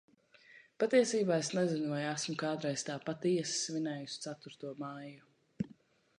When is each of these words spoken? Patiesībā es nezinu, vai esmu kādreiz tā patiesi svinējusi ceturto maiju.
Patiesībā 0.83 1.35
es 1.43 1.51
nezinu, 1.57 1.91
vai 1.97 2.01
esmu 2.13 2.35
kādreiz 2.45 2.87
tā 2.89 2.97
patiesi 3.11 3.55
svinējusi 3.59 4.21
ceturto 4.27 4.75
maiju. 4.83 5.71